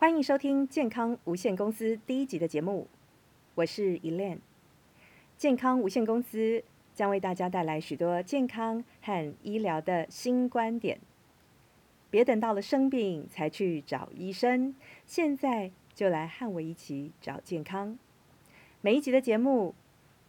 [0.00, 2.88] 欢迎收听健康无限公司第一集的节目，
[3.54, 4.38] 我是 Elaine。
[5.36, 10.98] 健康无限公司将为大家带来许多健康和医疗的新观点。
[12.08, 14.74] 别等到了生病才去找医生，
[15.04, 17.98] 现在就来和我一起找健康。
[18.80, 19.74] 每一集的节目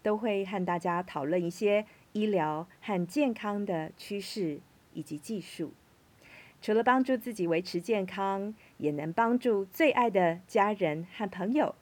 [0.03, 4.59] 都会和大家讨论一些医疗和健康的趋势
[4.93, 5.71] 以及技术。
[6.61, 11.73] 除了帮助自己维持健康，也能帮助最爱的家人和朋友。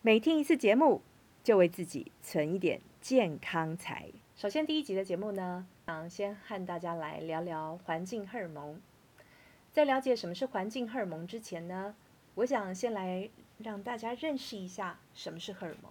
[0.00, 1.02] 每听一次节目，
[1.42, 4.06] 就为自己存一点健康财。
[4.36, 8.80] 首先，第一集的节目呢，想先和大家来聊聊环境荷尔蒙。
[9.72, 11.96] 在了解什么是环境荷尔蒙之前呢，
[12.36, 13.28] 我想先来
[13.58, 15.90] 让大家认识一下什么是荷尔蒙。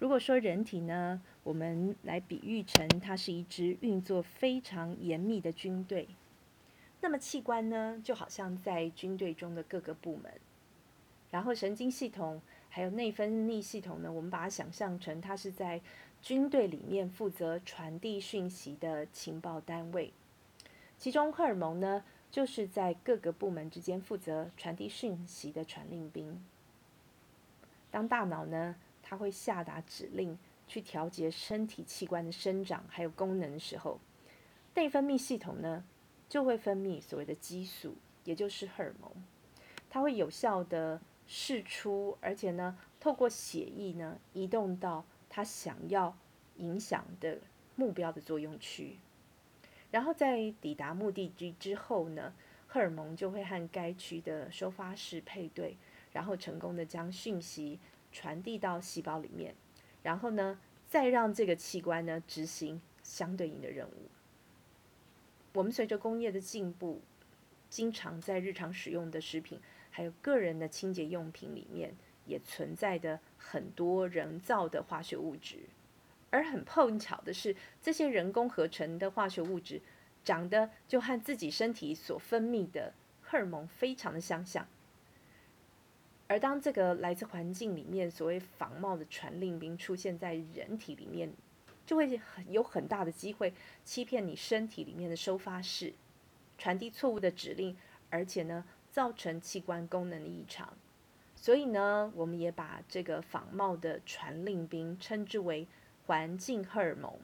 [0.00, 6.08] 如果说人体呢，我们来比喻成它是一支运作非常严密的军队。
[7.00, 10.32] 那么器官呢，就好像在军队中的各个部门，
[11.30, 15.80] 然后神经系统还有内分泌系统呢，我们把它想象成它是在
[16.20, 20.12] 军队里面负责传递讯息的情报单位。
[20.98, 26.42] 其中荷尔蒙呢，就是在各个部门之间负责传递讯息的传令兵。
[27.90, 30.36] 当大脑呢，它会下达指令
[30.66, 34.00] 去调节身体器官的生长还有功能的时候，
[34.74, 35.84] 内分泌系统呢，
[36.28, 39.10] 就会分泌所谓的激素，也就是荷尔蒙，
[39.88, 46.16] 它会有效的释出，而且呢，透过血液呢，移动到它想要
[46.56, 47.38] 影响的
[47.76, 48.98] 目标的作用区，
[49.90, 52.34] 然后在抵达目的地之后呢，
[52.66, 55.76] 荷尔蒙就会和该区的收发室配对，
[56.12, 57.78] 然后成功的将讯息
[58.10, 59.54] 传递到细胞里面，
[60.02, 64.10] 然后呢，再让这个器官呢执行相对应的任务。
[65.56, 67.00] 我们随着工业的进步，
[67.70, 69.58] 经常在日常使用的食品，
[69.90, 75.60] 还有个人的清洁用品里面，也存在的很多人造的化学物质。
[76.28, 79.80] 而很碰巧的是，这些人工合成的化学物质，
[80.22, 84.68] 长得就和自己身体所分泌的荷尔蒙非常的相像。
[86.26, 91.32] 而当这个来自环境里面所谓仿冒的传令兵出现在人体里面，
[91.86, 93.54] 就会很有很大的机会
[93.84, 95.94] 欺骗你身体里面的收发室，
[96.58, 97.76] 传递错误的指令，
[98.10, 100.76] 而且呢，造成器官功能的异常。
[101.36, 105.68] 所以呢，我们也把这个仿冒的传令兵称之为
[106.06, 107.18] 环境荷尔蒙，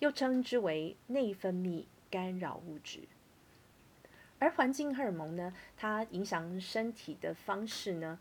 [0.00, 3.00] 又称之为内分泌干扰物质。
[4.38, 8.18] 而环境荷尔蒙呢，它影响身体的方式呢，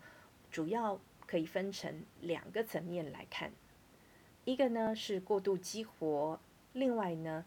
[0.52, 3.52] 主要可以分成两个层面来看。
[4.46, 6.40] 一个呢是过度激活，
[6.72, 7.44] 另外呢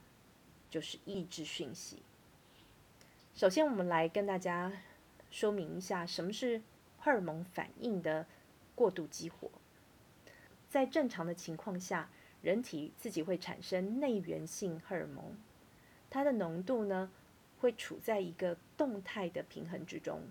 [0.69, 2.03] 就是抑制讯息。
[3.37, 4.73] 首先，我们来跟大家
[5.31, 6.61] 说明一下什么是
[6.99, 8.27] 荷尔蒙反应的
[8.75, 9.49] 过度激活。
[10.69, 12.11] 在正常的情况下，
[12.43, 15.37] 人体自己会产生内源性荷尔蒙，
[16.11, 17.13] 它的浓度呢
[17.61, 20.23] 会处在一个动态的平衡之中。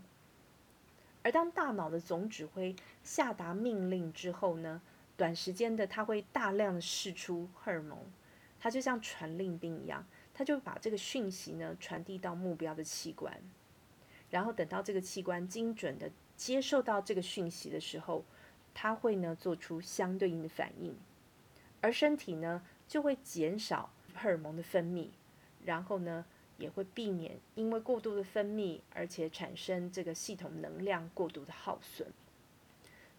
[1.24, 4.82] 而当大脑的总指挥下达命令之后呢，
[5.18, 7.98] 短时间的，它会大量的释出荷尔蒙，
[8.60, 13.36] 它就像传令兵一样，它就把这个讯息呢传递到目标的器官，
[14.30, 18.24] 然后等到这个器官精准的接受到这个讯息的时候，
[18.76, 20.96] 它会呢做出相对应的反应，
[21.82, 25.08] 而身体呢就会减少荷尔蒙的分泌，
[25.66, 26.24] 然后呢
[26.60, 32.08] 也会避免因为过度的分泌而且产生这个系统能量过度的耗损。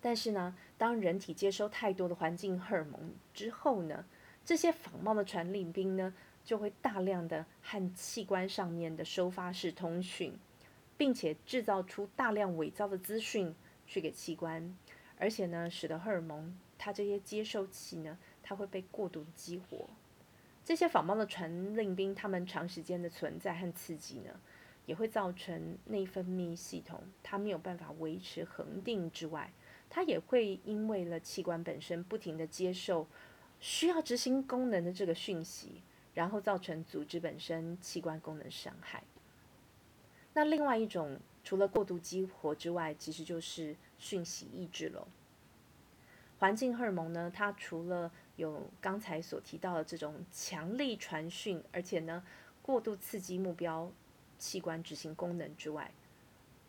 [0.01, 4.05] 但是呢，当人体接收太多的环境荷尔蒙之后呢，
[4.45, 6.15] 这些仿冒的传令兵呢，
[6.45, 10.39] 就会大量的和器官上面的收发室通讯，
[10.97, 13.55] 并且制造出大量伪造的资讯
[13.87, 14.77] 去给器官，
[15.19, 19.89] 而且呢，使得荷尔蒙它这些接收器呢，它会被过度的激活。
[20.65, 24.31] 这些仿冒的传令兵，它们长时间的存在和刺激呢，
[24.87, 29.51] 也会造成内分泌系统它没有办法维持恒定之外。
[29.91, 33.07] 它也会因为了器官本身不停地接受
[33.61, 35.83] 需要执行功能的这个讯息，
[36.15, 39.03] 然后造成组织本身器官功能伤害。
[40.35, 45.09] 那另外一种除了过度激活之外，其实就是讯息抑制了。
[46.39, 52.23] 环境荷尔蒙呢，它除了有刚才所提到的这种强力传讯，而且呢
[52.63, 53.91] 过度刺激目标
[54.39, 55.91] 器官执行功能之外，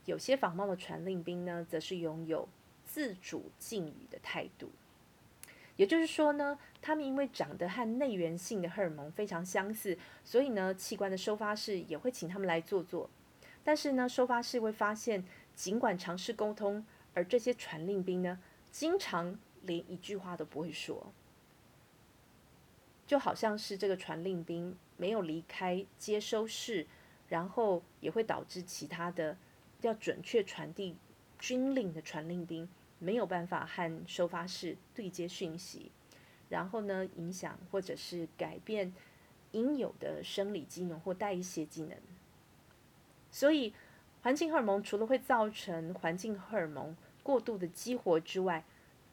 [0.06, 2.50] 有些仿冒的传令兵呢，则是拥有
[2.92, 4.72] 自主禁语的态度，
[5.76, 13.08] 也就是说呢，他们因为长得和内源性的荷尔蒙非常相似，所以呢，器官的收发室也会请他们来做做。
[13.64, 16.84] 但是呢，收发室会发现，尽管尝试沟通，
[17.14, 18.40] 而这些传令兵呢，
[18.72, 21.14] 经常连一句话都不会说，
[23.06, 26.88] 就好像是这个传令兵没有离开接收室，
[27.28, 29.38] 然后也会导致其他的
[29.82, 30.98] 要准确传递
[31.38, 32.68] 军令的传令兵
[33.00, 35.92] 没有办法和收发室对接讯息，
[36.50, 38.94] 然后呢，影响或者是改变
[39.52, 41.98] 应有的生理机能或代谢机能。
[43.32, 43.74] 所以，
[44.22, 48.64] 环境荷尔蒙除了会造成环境荷尔蒙过度的激活之外，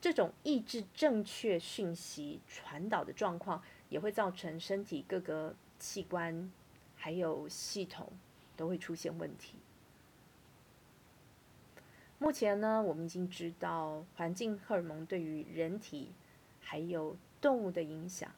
[0.00, 6.50] 这种抑制正确讯息传导的状况，也会造成身体各个器官
[6.96, 8.10] 还有系统
[8.56, 9.56] 都会出现问题。
[12.18, 16.12] 目前呢，我们已经知道环境荷尔蒙对于人体
[16.60, 18.30] 还有动物的影响，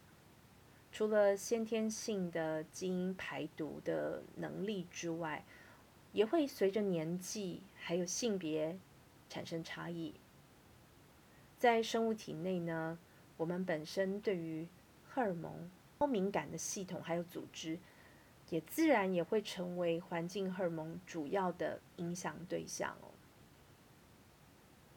[0.91, 5.45] 除了先天性的基因排毒的能力之外，
[6.13, 8.77] 也会随着年纪还有性别
[9.29, 10.13] 产生差异。
[11.57, 12.99] 在生物体内呢，
[13.37, 14.67] 我们本身对于
[15.09, 17.79] 荷尔蒙高敏感的系统还有组织，
[18.51, 23.09] 也自然也会成为环境荷尔蒙主要的影响对象哦。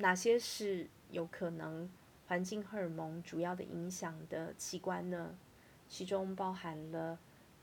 [0.02, 1.90] 哪些是有可能
[2.28, 5.38] 环境荷尔蒙主要的影响的器官呢？
[5.88, 7.18] 其中包含了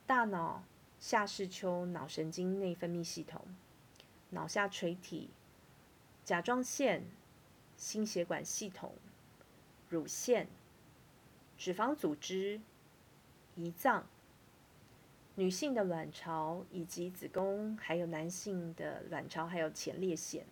[0.07, 0.65] 大脑。
[1.01, 3.41] 下视丘脑神经内分泌系统、
[4.31, 5.31] 脑下垂体、
[6.25, 7.05] 甲状腺、
[7.77, 8.93] 心血管系统、
[9.89, 10.49] 乳腺、
[11.57, 12.61] 脂肪组织、
[13.57, 14.09] 胰脏、
[15.37, 20.45] 女性的卵巢以及子宫，还有男性的卵巢，还有前列腺。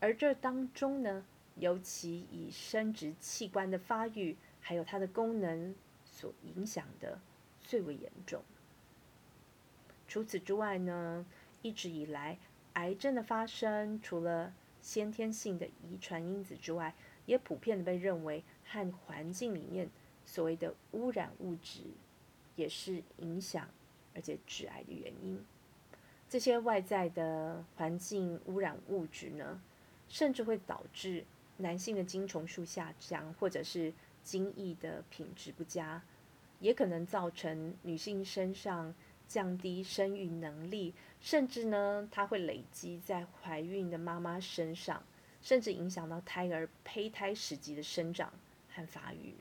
[0.00, 1.24] 而这当中呢，
[1.56, 5.74] 尤其以生殖器官的发育还有它的功能
[6.04, 7.20] 所影响的
[7.60, 8.42] 最为严重。
[10.08, 11.24] 除此之外呢，
[11.62, 12.38] 一直以来，
[12.72, 16.94] 癌症的发生除了先天性的遗传因子之外，
[17.26, 19.88] 也普遍的被认为和环境里面
[20.24, 21.80] 所谓的污染物质
[22.56, 23.68] 也是影响
[24.14, 25.44] 而且致癌的原因。
[26.28, 29.60] 这些外在的环境污染物质呢，
[30.10, 31.24] 甚至会导致
[31.56, 36.02] 男性的精虫数下降，或者是精液的品质不佳，
[36.58, 38.94] 也可能造成女性身上。
[39.30, 45.00] 降低生育能力，甚至呢，它会累积在怀孕的妈妈身上，
[45.40, 48.32] 甚至影响到胎儿胚胎时期的生长
[48.74, 49.36] 和发育。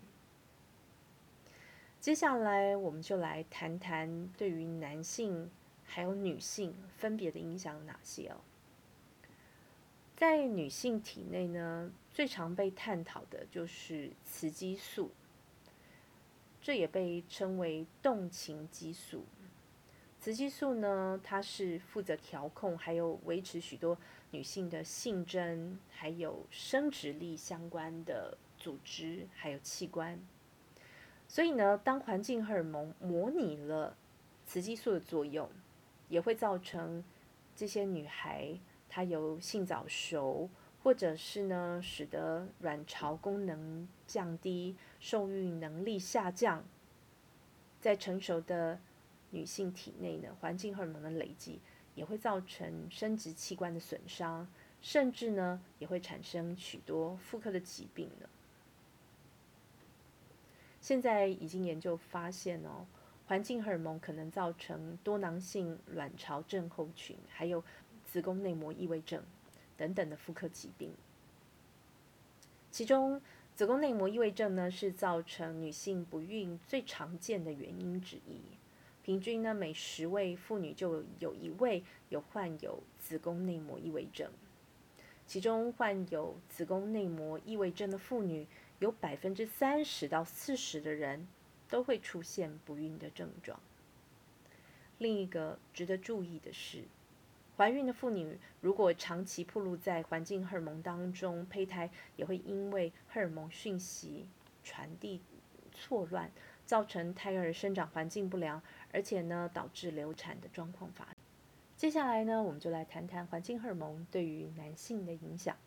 [2.00, 5.50] 接下来，我们就来谈谈对于男性
[5.84, 8.38] 还有女性分别的影响有哪些哦。
[10.20, 15.12] 在女性体内呢，最常被探讨的就是雌激素，
[16.62, 19.24] 这也被称为动情激素。
[20.20, 23.98] 雌激素呢，它是负责调控还有维持许多
[24.32, 30.20] 女性的性征还有生殖力相关的组织还有器官。
[31.30, 33.96] 所以呢，当环境荷尔蒙模拟了
[34.46, 35.50] 雌激素的作用，
[36.10, 37.02] 也会造成
[37.56, 40.50] 这些女孩它有性早熟，
[40.84, 46.66] 或者是呢，使得卵巢功能降低、受孕能力下降，
[47.80, 48.80] 在成熟的。
[49.32, 51.60] 女性体内呢，环境荷尔蒙的累积
[51.94, 54.48] 也会造成生殖器官的损伤，
[54.82, 58.28] 甚至呢也会产生许多妇科的疾病呢。
[60.82, 62.88] 现在已经研究发现哦，
[63.28, 67.64] 环境荷尔蒙可能造成多囊性卵巢症候群，还有
[68.12, 69.24] 子宫内膜异位症
[69.78, 70.92] 等等的妇科疾病。
[72.72, 73.22] 其中，
[73.56, 78.42] 子宫内膜异位症呢是造成女性不孕最常见的原因之一。
[79.04, 84.32] 平均呢，每十位妇女就有一位有患有子宫内膜异位症，
[85.26, 88.48] 其中患有子宫内膜异位症的妇女，
[88.80, 91.28] 有百分之三十到四十的人
[91.70, 93.60] 都会出现不孕的症状。
[95.00, 96.84] 另一个值得注意的是，
[97.60, 104.26] 怀孕的妇女如果长期暴露在环境荷尔蒙当中，胚胎也会因为荷尔蒙讯息
[104.64, 105.22] 传递
[105.74, 106.32] 错乱，
[106.66, 108.62] 造成胎儿生长环境不良。
[108.94, 111.14] 而且呢，导致流产的状况发生。
[111.76, 115.58] 接下来呢，我们就来谈谈环境荷尔蒙对于男性的影响。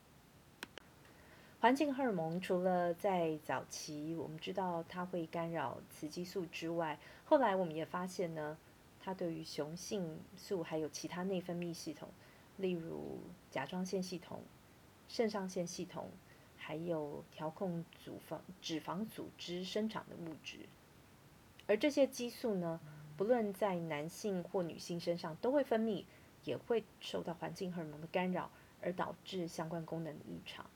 [1.60, 8.56] 环境荷尔蒙除了在早期我们知道它会干扰雌激素之外，后来我们也发现呢，
[9.04, 12.08] 它对于雄性素还有其他内分泌系统，
[12.56, 13.18] 例如
[13.50, 14.42] 甲状腺系统、
[15.08, 16.08] 肾上腺系统，
[16.56, 20.60] 还有调控脂肪脂肪组织生长的物质。
[21.66, 22.80] 而这些激素呢，
[23.16, 26.04] 不论在男性或女性身上都会分泌，
[26.44, 30.70] 也会受到环境荷尔蒙的干扰，而导致相关功能的异常。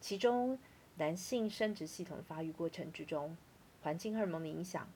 [0.00, 0.58] 其中，
[0.96, 3.36] 男性生殖系统的发育过程之中，
[3.82, 4.88] 环境荷尔蒙的影响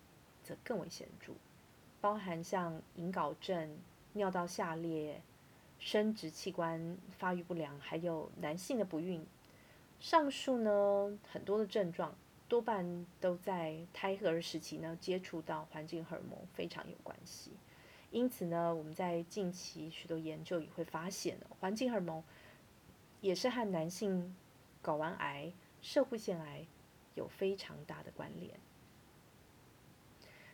[0.42, 1.32] 则更为显著，
[2.02, 3.78] 包含像隐睾症、
[4.14, 5.22] 尿道下裂、
[5.78, 9.24] 生殖器官发育不良，还有男性的不孕。
[10.00, 12.12] 上述呢，很多的症状
[12.48, 17.52] 多半都在胎儿时期呢接触到环境荷尔蒙非常有关系。
[18.10, 22.20] 因此呢，我们在近期许多研究也会发现，环境荷尔蒙
[23.20, 24.34] 也是和男性
[24.82, 26.66] 睾丸癌、摄护腺癌
[27.14, 28.58] 有非常大的关联。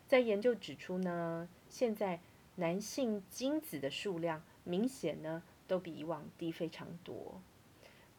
[0.08, 2.18] 在研究指出呢，现在
[2.56, 7.42] 男性精子的数量明显呢都比以往低非常多。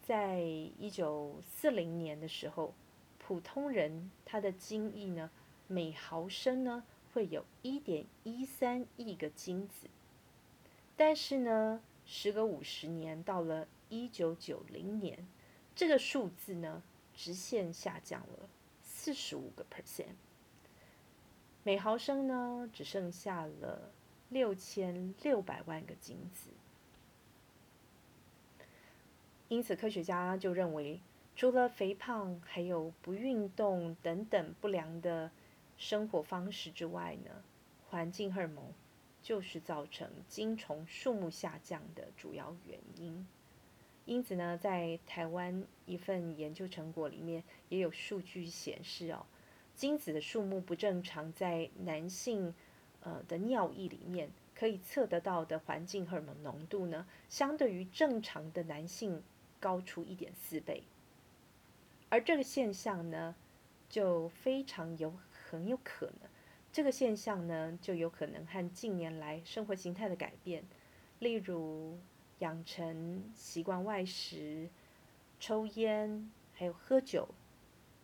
[0.03, 2.75] 在一九四零年的时候，
[3.17, 5.31] 普通人他的精液呢，
[5.65, 9.87] 每毫升呢会有一点一三亿个精子，
[10.95, 15.27] 但是呢，时隔五十年，到了一九九零年，
[15.75, 16.83] 这个数字呢
[17.15, 18.47] 直线下降了
[18.83, 20.13] 四十五个 percent，
[21.69, 23.91] 每毫升呢只剩下了
[24.29, 26.49] 六千六百万个精子。
[29.49, 30.99] 因此，科学家就认为，
[31.35, 35.29] 除了肥胖，还有不运动等等不良的
[35.77, 37.29] 生活方式之外呢，
[37.87, 38.73] 环境荷尔蒙
[39.21, 43.27] 就是造成精虫数目下降的主要原因。
[44.05, 49.23] 因此呢，在台湾一份研究成果里面也有数据显示哦，
[49.79, 52.53] 精子的数目不正常，在男性
[52.99, 59.23] 呃的尿液里面可以测得到的环境荷尔蒙浓度呢，相对于正常的男性。
[59.61, 60.83] 高出一点四倍，
[62.07, 63.35] 而这个现象呢，
[63.89, 66.29] 就非常有很有可能，
[66.71, 70.63] 这个现象呢，就有可能和近年来生活形态的改变，
[71.19, 71.99] 例如
[72.37, 74.69] 养成习惯外食、
[75.41, 77.27] 抽烟，还有喝酒，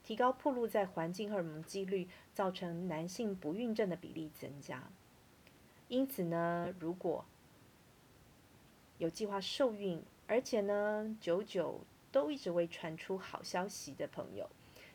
[0.05, 4.83] 提高暴露在环境荷尔蒙几率，造成男性不孕症的比例增加。
[5.87, 7.25] 因此呢，如果
[8.99, 11.81] 有计划受孕，而且呢，久久
[12.11, 14.47] 都一直未传出好消息的朋友，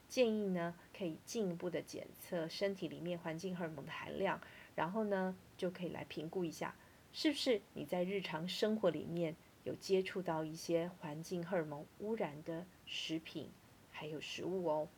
[0.08, 4.40] 建议呢可以进一步的检测身体里面环境荷尔蒙的含量，
[4.76, 6.76] 然后呢就可以来评估一下，
[7.12, 13.50] 是不是你在日常生活里面有接触到一些环境荷尔蒙污染的食品
[13.90, 14.88] 还有食物哦。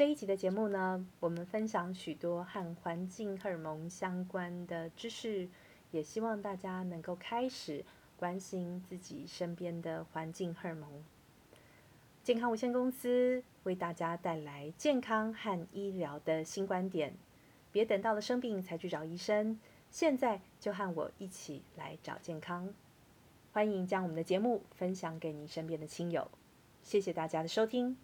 [0.00, 5.46] 这一集的节目呢，我们分享许多和环境荷尔蒙相关的知识，
[5.90, 7.84] 也希望大家能够开始。
[8.16, 10.88] 关心自己身边的环境荷尔蒙，
[12.24, 17.12] 健康无限公司为大家带来健康和医疗的新观点。
[17.70, 22.72] 别等到了生病才去找医生，现在就和我一起来找健康。
[23.52, 26.30] 欢迎将我们的节目分享给你身边的亲友。
[26.82, 27.98] 谢谢大家的收听。